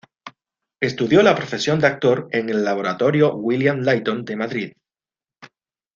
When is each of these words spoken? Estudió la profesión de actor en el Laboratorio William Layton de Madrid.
Estudió 0.81 1.21
la 1.21 1.35
profesión 1.35 1.77
de 1.79 1.85
actor 1.85 2.27
en 2.31 2.49
el 2.49 2.63
Laboratorio 2.63 3.35
William 3.35 3.81
Layton 3.81 4.25
de 4.25 4.35
Madrid. 4.35 4.71